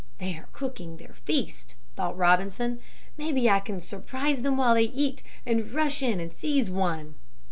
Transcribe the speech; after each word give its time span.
"They 0.17 0.35
are 0.35 0.49
cooking 0.51 0.97
their 0.97 1.13
feast," 1.13 1.75
thought 1.95 2.17
Robinson. 2.17 2.79
"Maybe 3.17 3.47
I 3.47 3.59
can 3.59 3.79
surprise 3.79 4.41
them 4.41 4.57
while 4.57 4.73
they 4.73 4.85
eat 4.85 5.21
and 5.45 5.71
rush 5.71 6.01
in 6.01 6.19
and 6.19 6.35
seize 6.35 6.71
one." 6.71 7.13